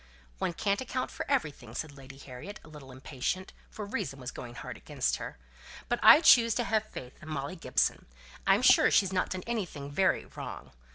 [0.39, 4.55] "One can't account for everything," said Lady Harriet, a little impatiently, for reason was going
[4.55, 5.37] hard against her.
[5.89, 8.07] "But I choose to have faith in Molly Gibson.
[8.47, 10.71] I'm sure she's not done anything very wrong.